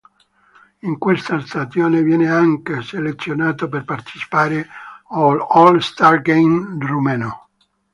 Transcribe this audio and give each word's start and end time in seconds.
In 0.79 0.97
questa 0.97 1.39
stagione 1.41 2.01
viene 2.01 2.27
anche 2.27 2.81
selezionato 2.81 3.69
per 3.69 3.83
partecipare 3.85 4.67
all'All-Star 5.09 6.23
Game 6.23 6.77
rumeno. 6.83 7.49